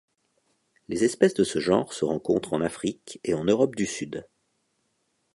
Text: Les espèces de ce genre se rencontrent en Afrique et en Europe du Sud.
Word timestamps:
Les 0.87 1.03
espèces 1.03 1.35
de 1.35 1.43
ce 1.43 1.59
genre 1.59 1.93
se 1.93 2.05
rencontrent 2.05 2.53
en 2.53 2.61
Afrique 2.61 3.19
et 3.23 3.35
en 3.35 3.43
Europe 3.43 3.75
du 3.75 3.85
Sud. 3.85 4.25